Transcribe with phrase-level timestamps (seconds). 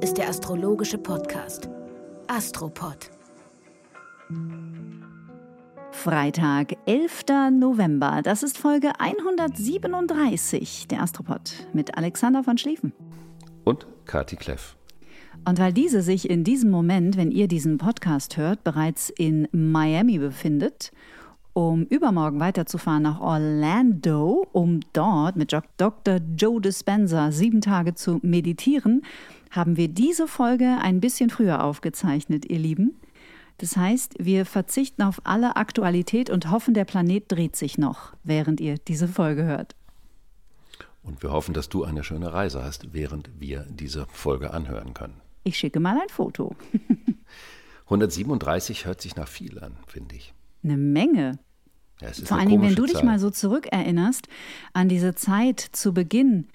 [0.00, 1.68] Ist der astrologische Podcast
[2.28, 3.10] Astropod.
[5.90, 7.24] Freitag, 11.
[7.58, 8.20] November.
[8.22, 12.92] Das ist Folge 137 der Astropod mit Alexander von Schlieffen.
[13.64, 14.76] Und Kati Kleff.
[15.44, 20.18] Und weil diese sich in diesem Moment, wenn ihr diesen Podcast hört, bereits in Miami
[20.18, 20.92] befindet,
[21.54, 26.20] um übermorgen weiterzufahren nach Orlando, um dort mit Dr.
[26.36, 29.02] Joe Dispenza sieben Tage zu meditieren,
[29.50, 32.96] haben wir diese Folge ein bisschen früher aufgezeichnet, ihr Lieben.
[33.58, 38.60] Das heißt, wir verzichten auf alle Aktualität und hoffen, der Planet dreht sich noch, während
[38.60, 39.74] ihr diese Folge hört.
[41.02, 45.20] Und wir hoffen, dass du eine schöne Reise hast, während wir diese Folge anhören können.
[45.42, 46.54] Ich schicke mal ein Foto.
[47.84, 50.34] 137 hört sich nach viel an, finde ich.
[50.62, 51.38] Eine Menge.
[52.00, 54.28] Ja, Vor allen Dingen, wenn du dich mal so zurückerinnerst
[54.72, 56.46] an diese Zeit zu Beginn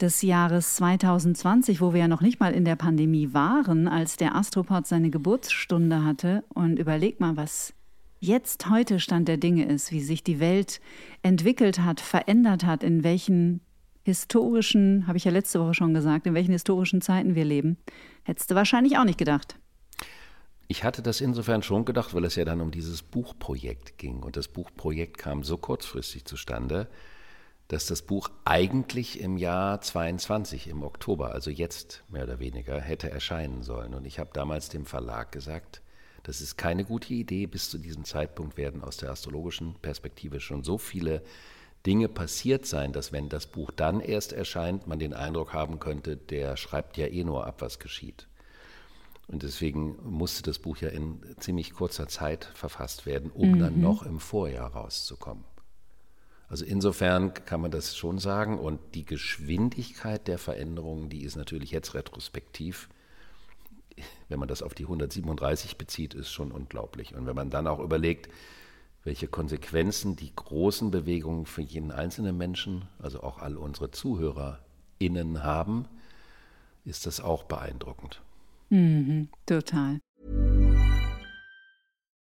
[0.00, 4.34] des Jahres 2020, wo wir ja noch nicht mal in der Pandemie waren, als der
[4.34, 6.44] Astropod seine Geburtsstunde hatte.
[6.52, 7.74] Und überleg mal, was
[8.20, 10.80] jetzt heute Stand der Dinge ist, wie sich die Welt
[11.22, 13.60] entwickelt hat, verändert hat, in welchen
[14.04, 17.78] historischen, habe ich ja letzte Woche schon gesagt, in welchen historischen Zeiten wir leben.
[18.22, 19.56] Hättest du wahrscheinlich auch nicht gedacht.
[20.66, 24.22] Ich hatte das insofern schon gedacht, weil es ja dann um dieses Buchprojekt ging.
[24.22, 26.88] Und das Buchprojekt kam so kurzfristig zustande,
[27.74, 33.10] dass das Buch eigentlich im Jahr 22, im Oktober, also jetzt mehr oder weniger, hätte
[33.10, 33.94] erscheinen sollen.
[33.94, 35.82] Und ich habe damals dem Verlag gesagt,
[36.22, 37.46] das ist keine gute Idee.
[37.46, 41.22] Bis zu diesem Zeitpunkt werden aus der astrologischen Perspektive schon so viele
[41.84, 46.16] Dinge passiert sein, dass wenn das Buch dann erst erscheint, man den Eindruck haben könnte,
[46.16, 48.28] der schreibt ja eh nur ab, was geschieht.
[49.26, 53.58] Und deswegen musste das Buch ja in ziemlich kurzer Zeit verfasst werden, um mhm.
[53.58, 55.42] dann noch im Vorjahr rauszukommen.
[56.54, 58.60] Also insofern kann man das schon sagen.
[58.60, 62.88] Und die Geschwindigkeit der Veränderungen, die ist natürlich jetzt retrospektiv,
[64.28, 67.16] wenn man das auf die 137 bezieht, ist schon unglaublich.
[67.16, 68.28] Und wenn man dann auch überlegt,
[69.02, 75.88] welche Konsequenzen die großen Bewegungen für jeden einzelnen Menschen, also auch all unsere ZuhörerInnen haben,
[76.84, 78.22] ist das auch beeindruckend.
[78.70, 79.98] Mhm, total.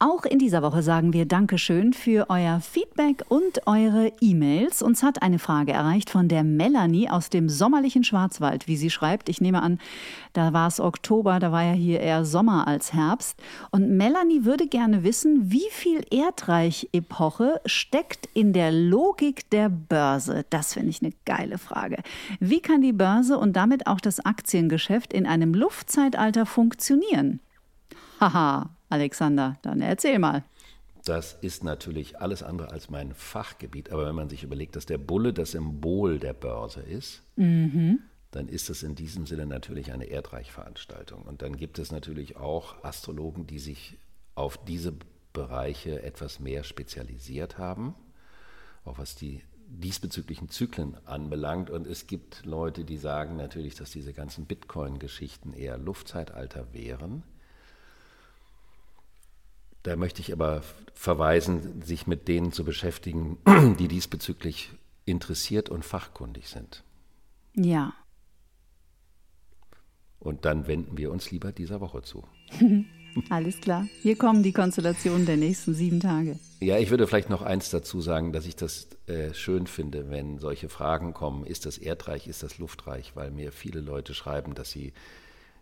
[0.00, 4.80] Auch in dieser Woche sagen wir Dankeschön für euer Feedback und eure E-Mails.
[4.80, 9.28] Uns hat eine Frage erreicht von der Melanie aus dem sommerlichen Schwarzwald, wie sie schreibt.
[9.28, 9.80] Ich nehme an,
[10.34, 13.42] da war es Oktober, da war ja hier eher Sommer als Herbst.
[13.72, 20.44] Und Melanie würde gerne wissen, wie viel Erdreich-Epoche steckt in der Logik der Börse?
[20.50, 22.04] Das finde ich eine geile Frage.
[22.38, 27.40] Wie kann die Börse und damit auch das Aktiengeschäft in einem Luftzeitalter funktionieren?
[28.20, 30.44] Haha, Alexander, dann erzähl mal.
[31.04, 34.98] Das ist natürlich alles andere als mein Fachgebiet, aber wenn man sich überlegt, dass der
[34.98, 38.00] Bulle das Symbol der Börse ist, mhm.
[38.30, 41.22] dann ist es in diesem Sinne natürlich eine Erdreichveranstaltung.
[41.22, 43.96] Und dann gibt es natürlich auch Astrologen, die sich
[44.34, 44.92] auf diese
[45.32, 47.94] Bereiche etwas mehr spezialisiert haben,
[48.84, 51.70] auch was die diesbezüglichen Zyklen anbelangt.
[51.70, 57.22] Und es gibt Leute, die sagen natürlich, dass diese ganzen Bitcoin-Geschichten eher Luftzeitalter wären.
[59.88, 60.62] Da möchte ich aber
[60.92, 63.38] verweisen, sich mit denen zu beschäftigen,
[63.78, 64.68] die diesbezüglich
[65.06, 66.84] interessiert und fachkundig sind.
[67.54, 67.94] Ja.
[70.18, 72.22] Und dann wenden wir uns lieber dieser Woche zu.
[73.30, 73.86] Alles klar.
[74.02, 76.38] Hier kommen die Konstellationen der nächsten sieben Tage.
[76.60, 80.38] Ja, ich würde vielleicht noch eins dazu sagen, dass ich das äh, schön finde, wenn
[80.38, 84.70] solche Fragen kommen, ist das Erdreich, ist das Luftreich, weil mir viele Leute schreiben, dass
[84.70, 84.92] sie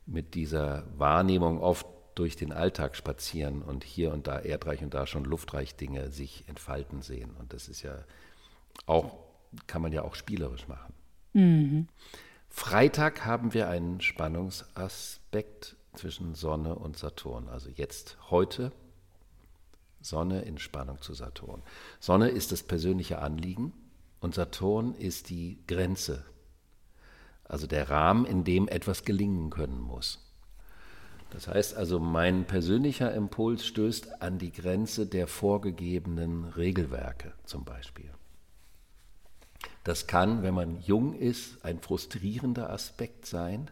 [0.05, 1.87] mit dieser Wahrnehmung oft
[2.17, 6.45] durch den Alltag spazieren und hier und da erdreich und da schon luftreich Dinge sich
[6.49, 7.31] entfalten sehen.
[7.39, 8.05] Und das ist ja
[8.87, 9.19] auch,
[9.67, 10.95] kann man ja auch spielerisch machen.
[11.35, 11.89] Mhm.
[12.49, 17.49] Freitag haben wir einen Spannungsaspekt zwischen Sonne und Saturn.
[17.49, 18.73] Also jetzt heute
[20.01, 21.63] Sonne in Spannung zu Saturn.
[22.01, 23.75] Sonne ist das persönliche Anliegen
[24.21, 26.25] und Saturn ist die Grenze,
[27.45, 30.26] also der Rahmen, in dem etwas gelingen können muss.
[31.31, 38.11] Das heißt also, mein persönlicher Impuls stößt an die Grenze der vorgegebenen Regelwerke zum Beispiel.
[39.85, 43.71] Das kann, wenn man jung ist, ein frustrierender Aspekt sein,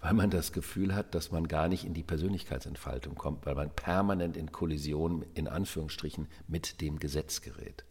[0.00, 3.70] weil man das Gefühl hat, dass man gar nicht in die Persönlichkeitsentfaltung kommt, weil man
[3.70, 7.84] permanent in Kollision, in Anführungsstrichen, mit dem Gesetz gerät.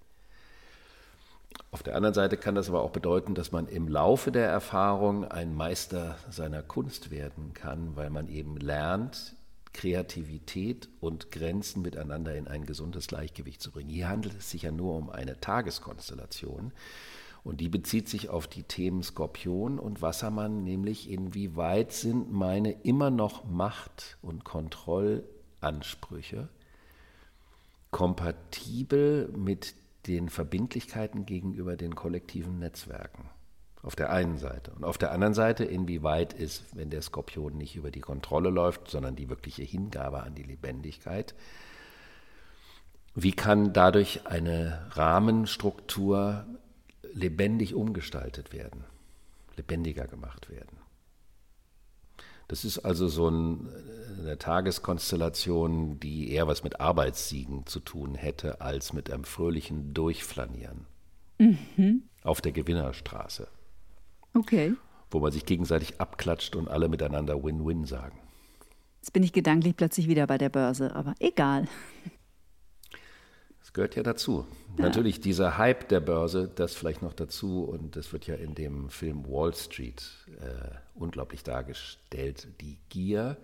[1.72, 5.26] Auf der anderen Seite kann das aber auch bedeuten, dass man im Laufe der Erfahrung
[5.26, 9.36] ein Meister seiner Kunst werden kann, weil man eben lernt,
[9.74, 13.90] Kreativität und Grenzen miteinander in ein gesundes Gleichgewicht zu bringen.
[13.90, 16.74] Hier handelt es sich ja nur um eine Tageskonstellation
[17.44, 23.10] und die bezieht sich auf die Themen Skorpion und Wassermann, nämlich inwieweit sind meine immer
[23.10, 26.50] noch Macht- und Kontrollansprüche
[27.92, 29.76] kompatibel mit
[30.08, 33.30] den Verbindlichkeiten gegenüber den kollektiven Netzwerken.
[33.84, 34.72] Auf der einen Seite.
[34.72, 38.90] Und auf der anderen Seite, inwieweit ist, wenn der Skorpion nicht über die Kontrolle läuft,
[38.90, 41.34] sondern die wirkliche Hingabe an die Lebendigkeit,
[43.16, 46.46] wie kann dadurch eine Rahmenstruktur
[47.14, 48.86] lebendig umgestaltet werden,
[49.58, 50.78] lebendiger gemacht werden?
[52.52, 53.70] Das ist also so ein,
[54.20, 60.86] eine Tageskonstellation, die eher was mit Arbeitssiegen zu tun hätte, als mit einem fröhlichen Durchflanieren
[61.38, 62.04] mhm.
[62.24, 63.48] auf der Gewinnerstraße.
[64.34, 64.74] Okay.
[65.10, 68.20] Wo man sich gegenseitig abklatscht und alle miteinander Win-Win sagen.
[69.00, 71.70] Jetzt bin ich gedanklich plötzlich wieder bei der Börse, aber egal.
[73.72, 74.46] Das gehört ja dazu.
[74.78, 74.84] Ja.
[74.84, 78.90] Natürlich dieser Hype der Börse, das vielleicht noch dazu und das wird ja in dem
[78.90, 80.04] Film Wall Street
[80.42, 82.50] äh, unglaublich dargestellt.
[82.60, 83.38] Die Gier,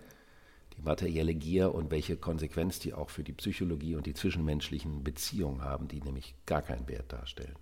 [0.76, 5.62] die materielle Gier und welche Konsequenz die auch für die Psychologie und die zwischenmenschlichen Beziehungen
[5.62, 7.56] haben, die nämlich gar keinen Wert darstellen.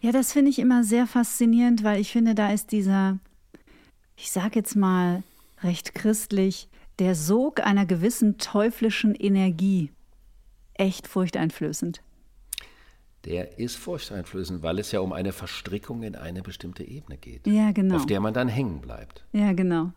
[0.00, 3.20] Ja, das finde ich immer sehr faszinierend, weil ich finde, da ist dieser,
[4.16, 5.22] ich sage jetzt mal
[5.62, 6.68] recht christlich,
[6.98, 9.92] der Sog einer gewissen teuflischen Energie
[10.78, 12.02] echt furchteinflößend.
[13.24, 17.46] Der ist furchteinflößend, weil es ja um eine Verstrickung in eine bestimmte Ebene geht.
[17.46, 17.96] Ja, genau.
[17.96, 19.24] Auf der man dann hängen bleibt.
[19.32, 19.92] Ja, genau.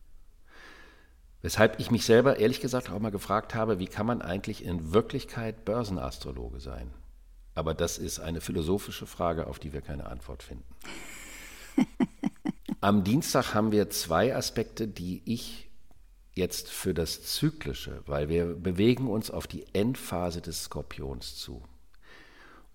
[1.41, 4.93] Weshalb ich mich selber ehrlich gesagt auch mal gefragt habe, wie kann man eigentlich in
[4.93, 6.91] Wirklichkeit Börsenastrologe sein?
[7.55, 10.65] Aber das ist eine philosophische Frage, auf die wir keine Antwort finden.
[12.81, 15.68] Am Dienstag haben wir zwei Aspekte, die ich
[16.33, 21.63] jetzt für das Zyklische, weil wir bewegen uns auf die Endphase des Skorpions zu.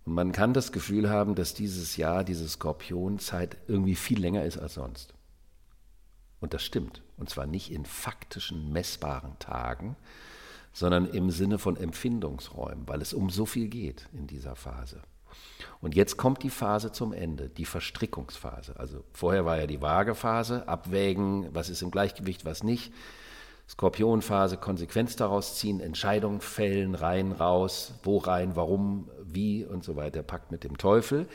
[0.04, 4.58] Und man kann das Gefühl haben, dass dieses Jahr, diese Skorpionzeit irgendwie viel länger ist
[4.58, 5.14] als sonst.
[6.40, 7.02] Und das stimmt.
[7.16, 9.96] Und zwar nicht in faktischen, messbaren Tagen,
[10.74, 15.00] sondern im Sinne von Empfindungsräumen, weil es um so viel geht in dieser Phase.
[15.80, 18.78] Und jetzt kommt die Phase zum Ende, die Verstrickungsphase.
[18.78, 22.92] Also vorher war ja die Waagephase, abwägen, was ist im Gleichgewicht, was nicht.
[23.68, 30.22] Skorpionphase, Konsequenz daraus ziehen, Entscheidungen fällen, rein, raus, wo rein, warum, wie und so weiter,
[30.22, 31.26] Pakt mit dem Teufel.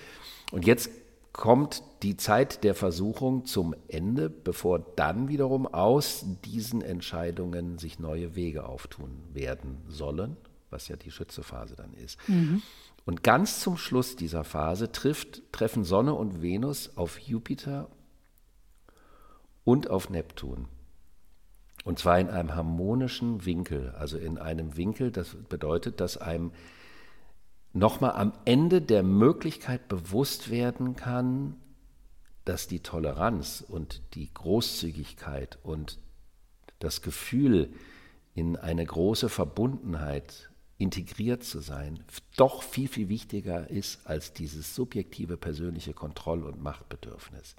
[0.51, 0.91] Und jetzt
[1.33, 8.35] kommt die Zeit der Versuchung zum Ende, bevor dann wiederum aus diesen Entscheidungen sich neue
[8.35, 10.37] Wege auftun werden sollen,
[10.69, 12.17] was ja die Schützephase dann ist.
[12.27, 12.61] Mhm.
[13.05, 17.89] Und ganz zum Schluss dieser Phase trifft, treffen Sonne und Venus auf Jupiter
[19.63, 20.67] und auf Neptun.
[21.85, 26.51] Und zwar in einem harmonischen Winkel, also in einem Winkel, das bedeutet, dass einem
[27.73, 31.55] nochmal am Ende der Möglichkeit bewusst werden kann,
[32.45, 35.99] dass die Toleranz und die Großzügigkeit und
[36.79, 37.73] das Gefühl,
[38.33, 42.03] in eine große Verbundenheit integriert zu sein,
[42.37, 47.55] doch viel, viel wichtiger ist als dieses subjektive persönliche Kontroll- und Machtbedürfnis.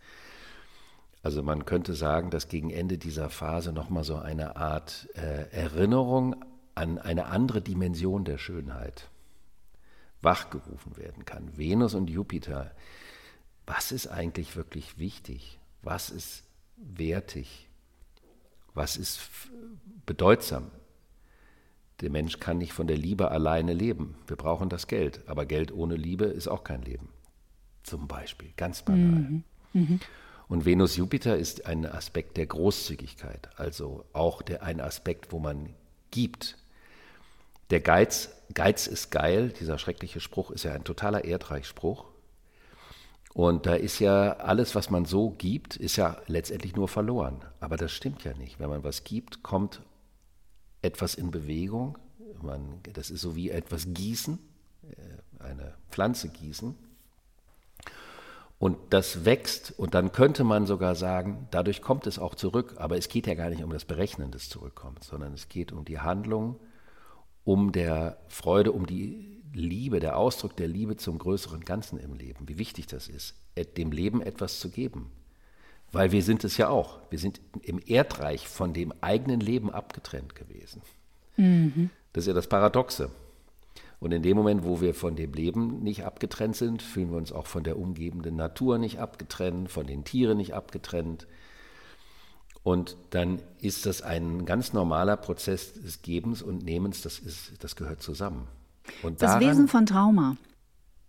[1.22, 6.36] Also man könnte sagen, dass gegen Ende dieser Phase nochmal so eine Art äh, Erinnerung
[6.74, 9.10] an eine andere Dimension der Schönheit
[10.22, 11.56] wachgerufen werden kann.
[11.56, 12.72] Venus und Jupiter,
[13.66, 15.58] was ist eigentlich wirklich wichtig?
[15.82, 16.44] Was ist
[16.76, 17.68] wertig?
[18.74, 19.20] Was ist
[20.06, 20.70] bedeutsam?
[22.00, 24.16] Der Mensch kann nicht von der Liebe alleine leben.
[24.26, 25.22] Wir brauchen das Geld.
[25.26, 27.10] Aber Geld ohne Liebe ist auch kein Leben.
[27.82, 29.20] Zum Beispiel, ganz banal.
[29.20, 29.44] Mhm.
[29.72, 30.00] Mhm.
[30.50, 35.76] Und Venus-Jupiter ist ein Aspekt der Großzügigkeit, also auch der, ein Aspekt, wo man
[36.10, 36.58] gibt,
[37.70, 42.04] der Geiz, Geiz ist geil, dieser schreckliche Spruch ist ja ein totaler Erdreichspruch.
[43.32, 47.44] Und da ist ja alles, was man so gibt, ist ja letztendlich nur verloren.
[47.60, 48.58] Aber das stimmt ja nicht.
[48.58, 49.82] Wenn man was gibt, kommt
[50.82, 51.96] etwas in Bewegung.
[52.42, 54.40] Man, das ist so wie etwas gießen,
[54.82, 56.74] äh, eine Pflanze gießen.
[58.60, 62.74] Und das wächst und dann könnte man sogar sagen, dadurch kommt es auch zurück.
[62.76, 65.84] Aber es geht ja gar nicht um das Berechnen des Zurückkommens, sondern es geht um
[65.84, 66.60] die Handlung
[67.42, 72.48] um der Freude, um die, Liebe, der Ausdruck der Liebe zum größeren Ganzen im Leben,
[72.48, 73.34] wie wichtig das ist,
[73.76, 75.10] dem Leben etwas zu geben.
[75.92, 77.00] Weil wir sind es ja auch.
[77.10, 80.82] Wir sind im Erdreich von dem eigenen Leben abgetrennt gewesen.
[81.36, 81.90] Mhm.
[82.12, 83.10] Das ist ja das Paradoxe.
[84.00, 87.32] Und in dem Moment, wo wir von dem Leben nicht abgetrennt sind, fühlen wir uns
[87.32, 91.26] auch von der umgebenden Natur nicht abgetrennt, von den Tieren nicht abgetrennt.
[92.62, 97.76] Und dann ist das ein ganz normaler Prozess des Gebens und Nehmens, das, ist, das
[97.76, 98.48] gehört zusammen.
[99.02, 100.36] Und das daran, Wesen von Trauma.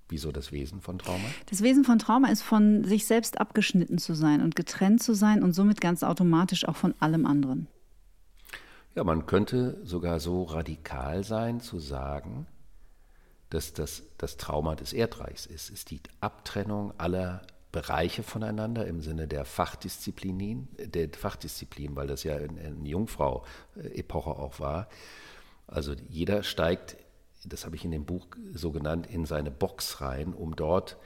[0.10, 1.24] Wieso das Wesen von Trauma?
[1.50, 5.42] Das Wesen von Trauma ist von sich selbst abgeschnitten zu sein und getrennt zu sein
[5.42, 7.68] und somit ganz automatisch auch von allem anderen.
[8.96, 12.46] Ja, man könnte sogar so radikal sein zu sagen,
[13.52, 15.70] dass das das Trauma des Erdreichs ist.
[15.70, 17.42] Ist die Abtrennung aller
[17.72, 24.90] Bereiche voneinander im Sinne der Fachdisziplinen, der Fachdisziplin, weil das ja eine Jungfrau-Epoche auch war.
[25.68, 26.98] Also jeder steigt,
[27.46, 30.98] das habe ich in dem Buch so genannt, in seine Box rein, um dort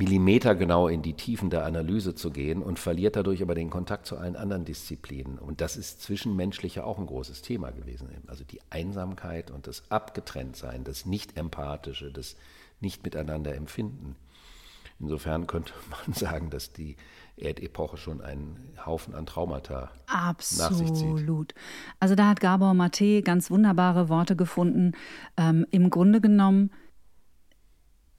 [0.00, 4.16] millimetergenau in die Tiefen der Analyse zu gehen und verliert dadurch aber den Kontakt zu
[4.16, 5.38] allen anderen Disziplinen.
[5.38, 8.08] Und das ist zwischenmenschlich ja auch ein großes Thema gewesen.
[8.26, 12.36] Also die Einsamkeit und das Abgetrenntsein, das Nicht-Empathische, das
[12.80, 14.16] Nicht-Miteinander empfinden.
[15.00, 15.74] Insofern könnte
[16.06, 16.96] man sagen, dass die
[17.36, 20.70] Erdepoche schon einen Haufen an Traumata Absolut.
[20.70, 21.10] nach sich zieht.
[21.10, 21.54] Absolut.
[21.98, 24.92] Also da hat Gabor Mate ganz wunderbare Worte gefunden.
[25.36, 26.70] Ähm, Im Grunde genommen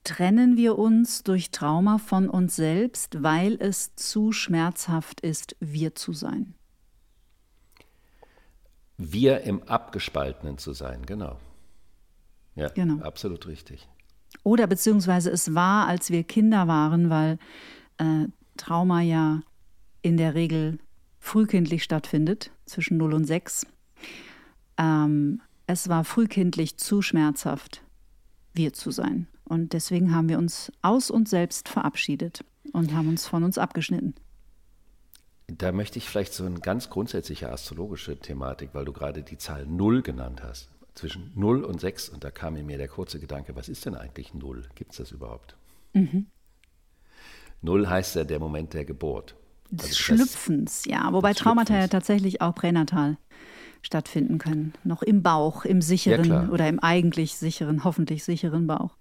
[0.03, 6.13] trennen wir uns durch Trauma von uns selbst, weil es zu schmerzhaft ist, wir zu
[6.13, 6.55] sein.
[8.97, 11.39] Wir im Abgespaltenen zu sein, genau.
[12.55, 13.03] Ja, genau.
[13.03, 13.87] absolut richtig.
[14.43, 17.37] Oder beziehungsweise es war, als wir Kinder waren, weil
[17.97, 18.27] äh,
[18.57, 19.41] Trauma ja
[20.01, 20.79] in der Regel
[21.19, 23.67] frühkindlich stattfindet, zwischen 0 und 6.
[24.77, 27.83] Ähm, es war frühkindlich zu schmerzhaft,
[28.53, 29.27] wir zu sein.
[29.43, 32.43] Und deswegen haben wir uns aus uns selbst verabschiedet
[32.73, 34.15] und haben uns von uns abgeschnitten.
[35.47, 39.65] Da möchte ich vielleicht so eine ganz grundsätzliche astrologische Thematik, weil du gerade die Zahl
[39.65, 43.55] 0 genannt hast zwischen 0 und 6 und da kam in mir der kurze Gedanke,
[43.55, 44.63] was ist denn eigentlich 0?
[44.75, 45.57] Gibt es das überhaupt?
[45.93, 46.27] Mhm.
[47.61, 49.35] 0 heißt ja der Moment der Geburt.
[49.69, 51.11] Des also Schlüpfens, ja.
[51.13, 53.17] Wobei Traumata ja tatsächlich auch pränatal
[53.81, 54.73] stattfinden können.
[54.83, 58.95] Noch im Bauch, im sicheren ja, oder im eigentlich sicheren, hoffentlich sicheren Bauch.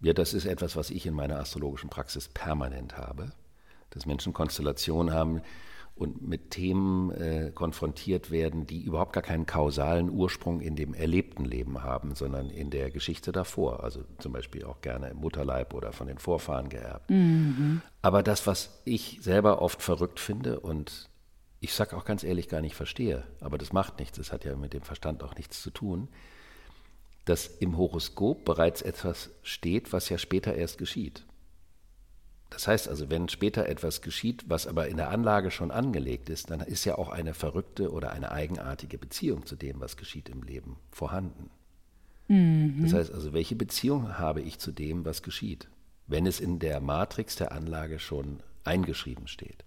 [0.00, 3.32] Ja, das ist etwas, was ich in meiner astrologischen Praxis permanent habe.
[3.90, 5.40] Dass Menschen Konstellationen haben,
[5.98, 11.44] und mit Themen äh, konfrontiert werden, die überhaupt gar keinen kausalen Ursprung in dem erlebten
[11.44, 13.82] Leben haben, sondern in der Geschichte davor.
[13.82, 17.10] Also zum Beispiel auch gerne im Mutterleib oder von den Vorfahren geerbt.
[17.10, 17.82] Mhm.
[18.00, 21.08] Aber das, was ich selber oft verrückt finde und
[21.60, 24.56] ich sage auch ganz ehrlich gar nicht verstehe, aber das macht nichts, das hat ja
[24.56, 26.08] mit dem Verstand auch nichts zu tun,
[27.24, 31.24] dass im Horoskop bereits etwas steht, was ja später erst geschieht.
[32.50, 36.50] Das heißt also, wenn später etwas geschieht, was aber in der Anlage schon angelegt ist,
[36.50, 40.42] dann ist ja auch eine verrückte oder eine eigenartige Beziehung zu dem, was geschieht im
[40.42, 41.50] Leben, vorhanden.
[42.28, 42.82] Mhm.
[42.82, 45.68] Das heißt also, welche Beziehung habe ich zu dem, was geschieht,
[46.06, 49.64] wenn es in der Matrix der Anlage schon eingeschrieben steht?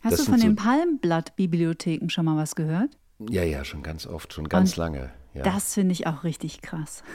[0.00, 2.96] Hast das du von den so Palmblatt-Bibliotheken schon mal was gehört?
[3.18, 5.10] Ja, ja, schon ganz oft, schon ganz Und lange.
[5.34, 5.42] Ja.
[5.42, 7.02] Das finde ich auch richtig krass.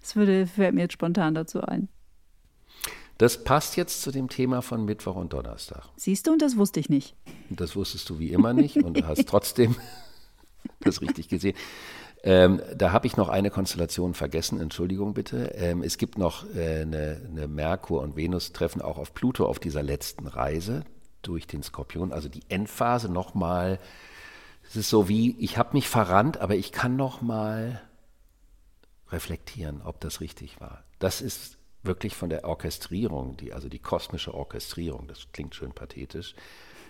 [0.00, 1.88] Das würde, fällt mir jetzt spontan dazu ein.
[3.18, 5.88] Das passt jetzt zu dem Thema von Mittwoch und Donnerstag.
[5.96, 7.16] Siehst du, und das wusste ich nicht.
[7.50, 9.74] Das wusstest du wie immer nicht und du hast trotzdem
[10.80, 11.56] das richtig gesehen.
[12.22, 15.52] Ähm, da habe ich noch eine Konstellation vergessen, Entschuldigung bitte.
[15.56, 19.82] Ähm, es gibt noch äh, eine, eine Merkur- und Venus-Treffen auch auf Pluto auf dieser
[19.82, 20.84] letzten Reise
[21.22, 22.12] durch den Skorpion.
[22.12, 23.78] Also die Endphase nochmal.
[24.64, 27.82] Es ist so wie, ich habe mich verrannt, aber ich kann nochmal
[29.10, 30.84] reflektieren, ob das richtig war.
[30.98, 36.34] Das ist wirklich von der Orchestrierung, die, also die kosmische Orchestrierung, das klingt schön pathetisch,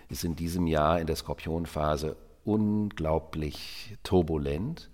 [0.08, 4.90] ist in diesem Jahr in der Skorpionphase unglaublich turbulent.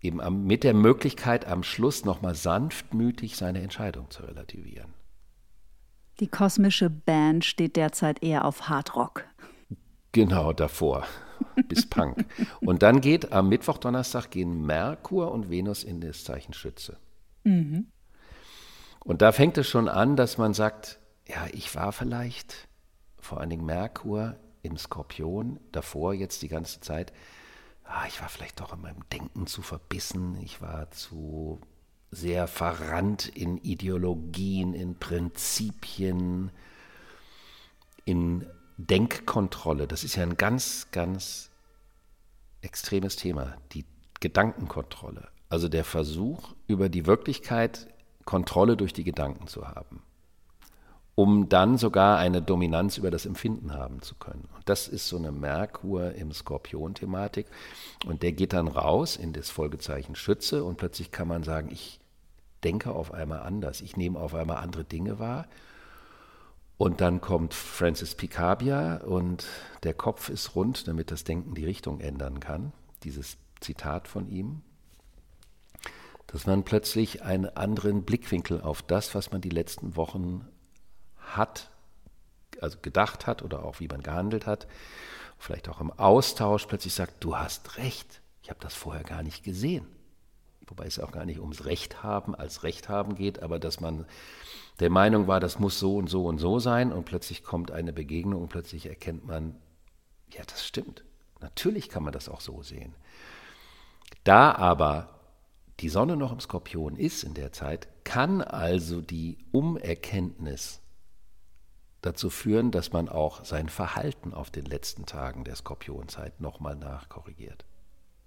[0.00, 4.92] Eben am, mit der Möglichkeit, am Schluss nochmal sanftmütig seine Entscheidung zu relativieren.
[6.20, 9.24] Die kosmische Band steht derzeit eher auf Hardrock.
[10.12, 11.06] Genau, davor.
[11.68, 12.26] Bis Punk.
[12.60, 16.98] Und dann geht am Mittwoch, Donnerstag gehen Merkur und Venus in das Zeichen Schütze.
[17.44, 17.86] Mhm.
[19.04, 22.68] Und da fängt es schon an, dass man sagt, ja, ich war vielleicht
[23.18, 27.12] vor allen Dingen Merkur im Skorpion, davor jetzt die ganze Zeit,
[27.84, 31.60] ah, ich war vielleicht doch in meinem Denken zu verbissen, ich war zu
[32.12, 36.50] sehr verrannt in Ideologien, in Prinzipien,
[38.04, 39.88] in Denkkontrolle.
[39.88, 41.50] Das ist ja ein ganz, ganz
[42.60, 43.86] extremes Thema, die
[44.20, 45.28] Gedankenkontrolle.
[45.48, 47.88] Also der Versuch, über die Wirklichkeit
[48.24, 50.02] Kontrolle durch die Gedanken zu haben,
[51.14, 54.48] um dann sogar eine Dominanz über das Empfinden haben zu können.
[54.54, 57.46] Und das ist so eine Merkur im Skorpion-Thematik.
[58.06, 62.00] Und der geht dann raus in das Folgezeichen Schütze und plötzlich kann man sagen, ich
[62.64, 65.46] denke auf einmal anders, ich nehme auf einmal andere Dinge wahr.
[66.78, 69.46] Und dann kommt Francis Picabia und
[69.84, 72.72] der Kopf ist rund, damit das Denken die Richtung ändern kann.
[73.04, 74.62] Dieses Zitat von ihm.
[76.26, 80.48] Dass man plötzlich einen anderen Blickwinkel auf das, was man die letzten Wochen
[81.18, 81.70] hat,
[82.60, 84.66] also gedacht hat oder auch wie man gehandelt hat,
[85.38, 89.44] vielleicht auch im Austausch plötzlich sagt, du hast recht, ich habe das vorher gar nicht
[89.44, 89.86] gesehen
[90.72, 94.06] wobei es auch gar nicht ums Recht haben als Recht haben geht, aber dass man
[94.80, 97.92] der Meinung war, das muss so und so und so sein und plötzlich kommt eine
[97.92, 99.54] Begegnung und plötzlich erkennt man,
[100.30, 101.04] ja, das stimmt.
[101.40, 102.94] Natürlich kann man das auch so sehen.
[104.24, 105.20] Da aber
[105.80, 110.80] die Sonne noch im Skorpion ist in der Zeit, kann also die Umerkenntnis
[112.00, 117.66] dazu führen, dass man auch sein Verhalten auf den letzten Tagen der Skorpionzeit nochmal nachkorrigiert.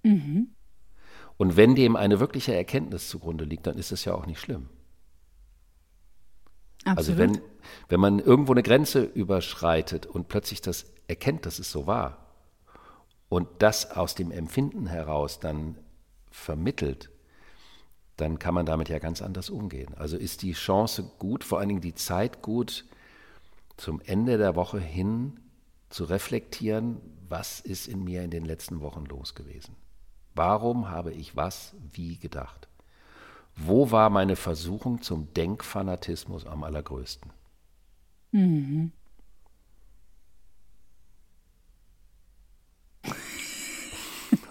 [0.04, 0.50] Mhm.
[1.38, 4.70] Und wenn dem eine wirkliche Erkenntnis zugrunde liegt, dann ist es ja auch nicht schlimm.
[6.86, 6.98] Absolut.
[6.98, 7.42] Also wenn,
[7.89, 12.25] wenn man irgendwo eine Grenze überschreitet und plötzlich das erkennt, dass es so war
[13.27, 15.77] und das aus dem Empfinden heraus dann
[16.30, 17.10] vermittelt,
[18.18, 19.94] dann kann man damit ja ganz anders umgehen.
[19.96, 22.86] Also ist die Chance gut, vor allen Dingen die Zeit gut,
[23.77, 25.39] zum Ende der Woche hin
[25.89, 29.75] zu reflektieren, was ist in mir in den letzten Wochen los gewesen.
[30.36, 32.68] Warum habe ich was wie gedacht?
[33.56, 37.32] Wo war meine Versuchung zum Denkfanatismus am allergrößten?
[38.32, 38.92] Mhm.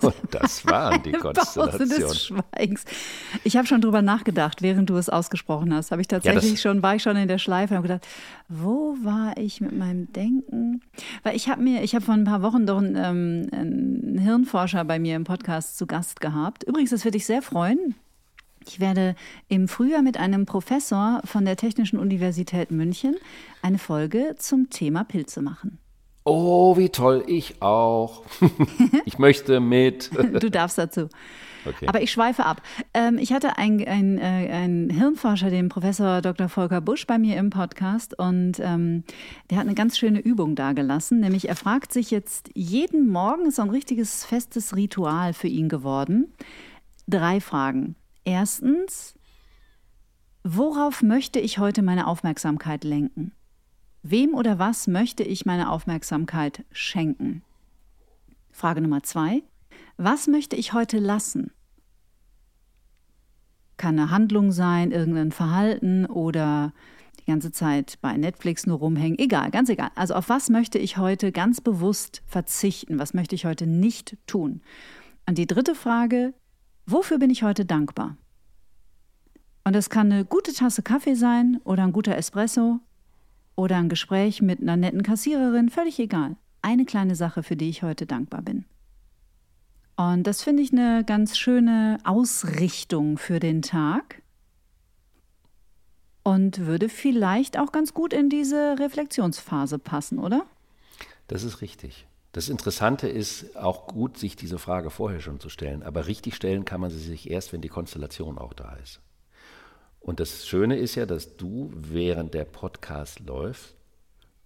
[0.07, 2.79] Und das waren die Konstellationen.
[3.45, 5.91] Ich habe schon drüber nachgedacht, während du es ausgesprochen hast.
[5.91, 8.07] Habe ich tatsächlich ja, schon, war ich schon in der Schleife und habe gedacht,
[8.49, 10.83] wo war ich mit meinem Denken?
[11.23, 14.85] Weil ich habe mir, ich habe vor ein paar Wochen doch einen, ähm, einen Hirnforscher
[14.85, 16.65] bei mir im Podcast zu Gast gehabt.
[16.65, 17.95] Übrigens, das würde ich sehr freuen.
[18.67, 19.15] Ich werde
[19.49, 23.17] im Frühjahr mit einem Professor von der Technischen Universität München
[23.63, 25.79] eine Folge zum Thema Pilze machen.
[26.25, 28.23] Oh, wie toll, ich auch.
[29.05, 30.11] ich möchte mit.
[30.15, 31.09] du darfst dazu.
[31.67, 31.87] Okay.
[31.87, 32.63] Aber ich schweife ab.
[32.93, 36.49] Ähm, ich hatte einen ein, äh, ein Hirnforscher, den Professor Dr.
[36.49, 39.05] Volker Busch, bei mir im Podcast und ähm,
[39.51, 41.21] der hat eine ganz schöne Übung dargelassen.
[41.21, 45.69] Nämlich, er fragt sich jetzt jeden Morgen, ist so ein richtiges festes Ritual für ihn
[45.69, 46.33] geworden.
[47.07, 47.97] Drei Fragen.
[48.25, 49.15] Erstens,
[50.43, 53.33] worauf möchte ich heute meine Aufmerksamkeit lenken?
[54.07, 57.43] Wem oder was möchte ich meine Aufmerksamkeit schenken?
[58.51, 59.43] Frage Nummer zwei.
[59.97, 61.53] Was möchte ich heute lassen?
[63.79, 66.75] Kann eine Handlung sein, irgendein Verhalten oder
[67.19, 69.19] die ganze Zeit bei Netflix nur rumhängen.
[69.19, 69.91] Egal, ganz egal.
[69.95, 72.99] Also auf was möchte ich heute ganz bewusst verzichten?
[72.99, 74.61] Was möchte ich heute nicht tun?
[75.27, 76.35] Und die dritte Frage,
[76.85, 78.19] wofür bin ich heute dankbar?
[79.65, 82.81] Und das kann eine gute Tasse Kaffee sein oder ein guter Espresso
[83.57, 86.37] oder ein Gespräch mit einer netten Kassiererin, völlig egal.
[86.63, 88.65] Eine kleine Sache, für die ich heute dankbar bin.
[89.97, 94.23] Und das finde ich eine ganz schöne Ausrichtung für den Tag
[96.25, 100.47] und würde vielleicht auch ganz gut in diese Reflexionsphase passen, oder?
[101.29, 102.07] Das ist richtig.
[102.33, 105.85] Das Interessante ist auch gut, sich diese Frage vorher schon zu stellen.
[105.85, 109.01] Aber richtig stellen kann man sie sich erst, wenn die Konstellation auch da ist.
[110.05, 113.75] Und das Schöne ist ja, dass du, während der Podcast läuft,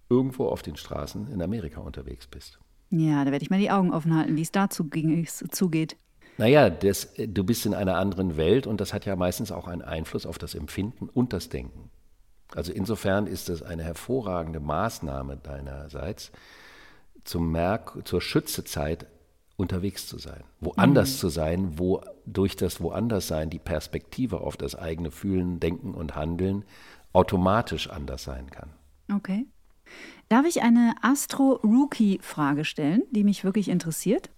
[0.07, 2.59] irgendwo auf den Straßen in Amerika unterwegs bist.
[2.89, 4.89] Ja, da werde ich mal die Augen offen halten, wie es dazu
[5.51, 5.97] zugeht.
[6.37, 9.81] Naja, das, du bist in einer anderen Welt und das hat ja meistens auch einen
[9.81, 11.91] Einfluss auf das Empfinden und das Denken.
[12.55, 16.31] Also insofern ist das eine hervorragende Maßnahme deinerseits,
[17.25, 19.07] zum Merk zur Schützezeit
[19.59, 21.17] unterwegs zu sein, woanders mhm.
[21.17, 26.63] zu sein, wo durch das Woanderssein die Perspektive auf das eigene Fühlen, Denken und Handeln
[27.11, 28.69] automatisch anders sein kann.
[29.13, 29.45] Okay.
[30.29, 34.29] Darf ich eine Astro-Rookie-Frage stellen, die mich wirklich interessiert?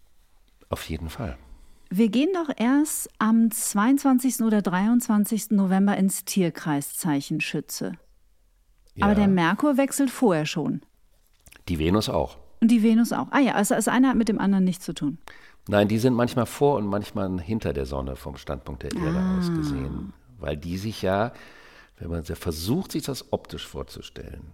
[0.69, 1.37] Auf jeden Fall.
[1.89, 4.41] Wir gehen doch erst am 22.
[4.41, 5.51] oder 23.
[5.51, 7.93] November ins Tierkreiszeichen Schütze.
[8.95, 9.05] Ja.
[9.05, 10.81] Aber der Merkur wechselt vorher schon.
[11.67, 12.37] Die Venus auch.
[12.61, 13.27] Und die Venus auch.
[13.31, 15.17] Ah ja, also das eine hat mit dem anderen nichts zu tun.
[15.67, 19.37] Nein, die sind manchmal vor und manchmal hinter der Sonne vom Standpunkt der Erde ah.
[19.37, 20.13] aus gesehen.
[20.39, 21.33] Weil die sich ja,
[21.99, 24.51] wenn man versucht, sich das optisch vorzustellen,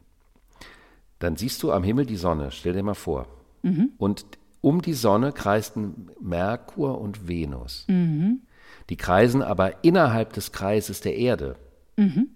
[1.20, 3.28] dann siehst du am Himmel die Sonne, stell dir mal vor.
[3.64, 3.92] Mhm.
[3.98, 4.26] Und
[4.62, 7.86] um die Sonne kreisten Merkur und Venus.
[7.88, 8.42] Mhm.
[8.90, 11.56] Die kreisen aber innerhalb des Kreises der Erde.
[11.96, 12.30] Mhm.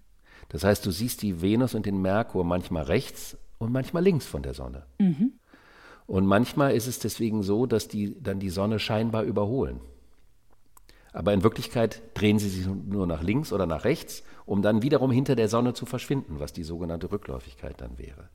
[0.49, 4.43] Das heißt, du siehst die Venus und den Merkur manchmal rechts und manchmal links von
[4.43, 4.85] der Sonne.
[4.99, 5.33] Mhm.
[6.11, 9.79] Und manchmal ist es deswegen so, dass die dann die Sonne scheinbar überholen.
[11.13, 15.09] Aber in Wirklichkeit drehen sie sich nur nach links oder nach rechts, um dann wiederum
[15.09, 18.27] hinter der Sonne zu verschwinden, was die sogenannte Rückläufigkeit dann wäre.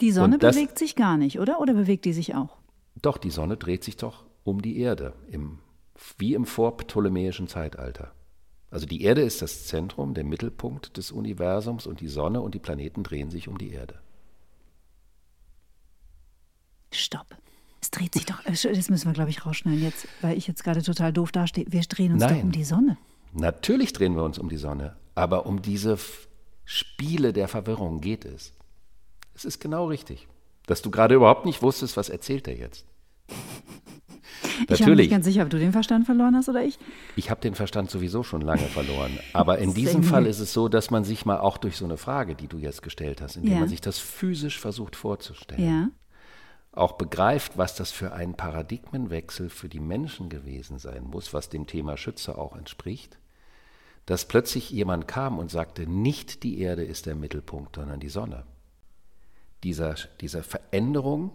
[0.00, 1.60] Die Sonne das- bewegt sich gar nicht, oder?
[1.60, 2.56] Oder bewegt die sich auch?
[3.02, 5.58] Doch, die Sonne dreht sich doch um die Erde, im,
[6.16, 8.12] wie im vorptolemäischen Zeitalter.
[8.70, 12.60] Also die Erde ist das Zentrum, der Mittelpunkt des Universums und die Sonne und die
[12.60, 14.00] Planeten drehen sich um die Erde.
[16.94, 17.26] Stopp.
[17.80, 18.44] Es dreht sich doch.
[18.46, 21.66] äh, Das müssen wir, glaube ich, rausschneiden jetzt, weil ich jetzt gerade total doof dastehe.
[21.68, 22.42] Wir drehen uns doch Nein.
[22.42, 22.96] um die Sonne.
[23.32, 25.98] Natürlich drehen wir uns um die Sonne, aber um diese
[26.64, 28.52] Spiele der Verwirrung geht es.
[29.34, 30.28] Es ist genau richtig,
[30.66, 32.86] dass du gerade überhaupt nicht wusstest, was erzählt er jetzt.
[34.56, 36.78] Ich war mir Natürlich, nicht ganz sicher, ob du den Verstand verloren hast oder ich.
[37.16, 39.18] ich habe den Verstand sowieso schon lange verloren.
[39.32, 40.10] Aber in diesem gut.
[40.10, 42.58] Fall ist es so, dass man sich mal auch durch so eine Frage, die du
[42.58, 43.58] jetzt gestellt hast, indem Ja.
[43.60, 45.88] man sich das physisch versucht vorzustellen, Ja.
[46.76, 51.66] Auch begreift, was das für ein Paradigmenwechsel für die Menschen gewesen sein muss, was dem
[51.66, 53.18] Thema Schütze auch entspricht,
[54.06, 58.44] dass plötzlich jemand kam und sagte, nicht die Erde ist der Mittelpunkt, sondern die Sonne.
[59.62, 61.30] Dieser, dieser Veränderung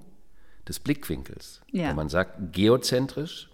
[0.67, 1.91] des Blickwinkels, Ja.
[1.91, 3.49] wo man sagt, geozentrisch,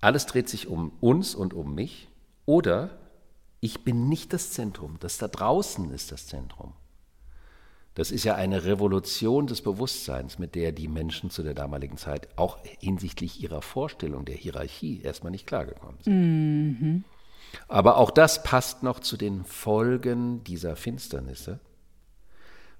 [0.00, 2.08] alles dreht sich um uns und um mich,
[2.46, 2.98] oder
[3.60, 6.74] ich bin nicht das Zentrum, das da draußen ist das Zentrum.
[7.94, 12.28] Das ist ja eine Revolution des Bewusstseins, mit der die Menschen zu der damaligen Zeit
[12.36, 16.12] auch hinsichtlich ihrer Vorstellung der Hierarchie erstmal nicht klargekommen sind.
[17.68, 21.60] Aber auch das passt noch zu den Folgen dieser Finsternisse,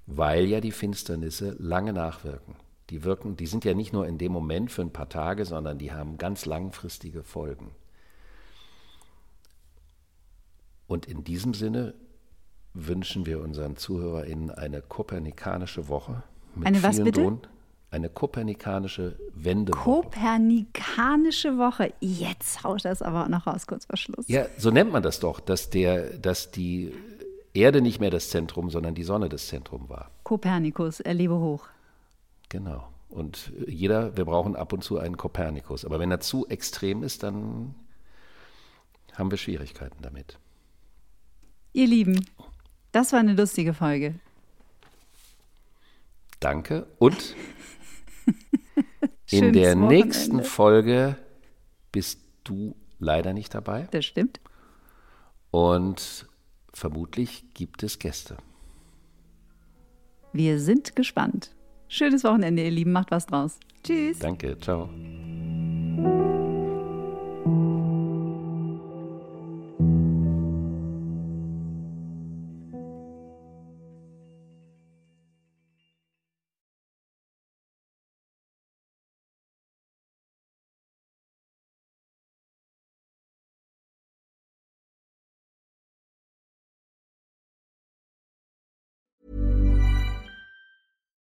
[0.06, 2.56] weil ja die Finsternisse lange nachwirken.
[2.90, 5.78] Die wirken, die sind ja nicht nur in dem Moment für ein paar Tage, sondern
[5.78, 7.70] die haben ganz langfristige Folgen.
[10.86, 11.94] Und in diesem Sinne
[12.74, 16.22] wünschen wir unseren ZuhörerInnen eine kopernikanische Woche.
[16.54, 17.20] Mit Eine was bitte?
[17.22, 17.46] Drohnen-
[17.90, 19.84] Eine kopernikanische Wendewoche.
[19.84, 21.92] Kopernikanische Woche.
[22.00, 24.26] Jetzt hau ich das aber auch noch raus, kurz vor Schluss.
[24.28, 26.92] Ja, so nennt man das doch, dass, der, dass die
[27.52, 30.10] Erde nicht mehr das Zentrum, sondern die Sonne das Zentrum war.
[30.24, 31.68] Kopernikus, er lebe hoch.
[32.48, 32.88] Genau.
[33.08, 35.84] Und jeder, wir brauchen ab und zu einen Kopernikus.
[35.84, 37.76] Aber wenn er zu extrem ist, dann
[39.12, 40.40] haben wir Schwierigkeiten damit.
[41.72, 42.26] Ihr Lieben,
[42.94, 44.14] das war eine lustige Folge.
[46.40, 46.86] Danke.
[46.98, 47.34] Und
[49.30, 49.94] in der Wochenende.
[49.94, 51.16] nächsten Folge
[51.90, 53.88] bist du leider nicht dabei.
[53.90, 54.40] Das stimmt.
[55.50, 56.26] Und
[56.72, 58.36] vermutlich gibt es Gäste.
[60.32, 61.54] Wir sind gespannt.
[61.88, 62.92] Schönes Wochenende, ihr Lieben.
[62.92, 63.58] Macht was draus.
[63.84, 64.18] Tschüss.
[64.18, 64.58] Danke.
[64.58, 64.90] Ciao.